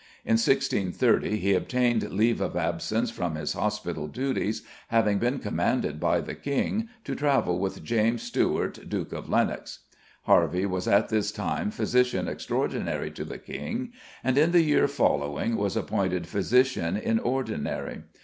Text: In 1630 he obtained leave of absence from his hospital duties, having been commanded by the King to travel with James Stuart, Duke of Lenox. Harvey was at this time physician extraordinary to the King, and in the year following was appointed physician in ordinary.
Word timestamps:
In 0.25 0.37
1630 0.37 1.37
he 1.37 1.53
obtained 1.53 2.11
leave 2.11 2.41
of 2.41 2.55
absence 2.55 3.11
from 3.11 3.35
his 3.35 3.53
hospital 3.53 4.07
duties, 4.07 4.63
having 4.87 5.19
been 5.19 5.37
commanded 5.37 5.99
by 5.99 6.21
the 6.21 6.33
King 6.33 6.89
to 7.03 7.13
travel 7.13 7.59
with 7.59 7.83
James 7.83 8.23
Stuart, 8.23 8.89
Duke 8.89 9.13
of 9.13 9.29
Lenox. 9.29 9.81
Harvey 10.23 10.65
was 10.65 10.87
at 10.87 11.09
this 11.09 11.31
time 11.31 11.69
physician 11.69 12.27
extraordinary 12.27 13.11
to 13.11 13.23
the 13.23 13.37
King, 13.37 13.93
and 14.23 14.39
in 14.39 14.53
the 14.53 14.63
year 14.63 14.87
following 14.87 15.55
was 15.55 15.77
appointed 15.77 16.25
physician 16.25 16.97
in 16.97 17.19
ordinary. 17.19 18.01